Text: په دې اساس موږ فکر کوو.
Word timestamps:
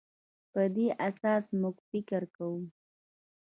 په 0.51 0.61
دې 0.75 0.87
اساس 1.09 1.45
موږ 1.61 1.75
فکر 1.89 2.21
کوو. 2.35 2.61